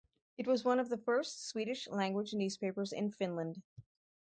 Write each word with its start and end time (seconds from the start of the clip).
It 0.35 0.47
was 0.47 0.65
one 0.65 0.79
of 0.79 0.89
the 0.89 0.97
first 0.97 1.45
Swedish 1.47 1.87
language 1.87 2.33
newspapers 2.33 2.91
in 2.91 3.11
Finland. 3.11 3.61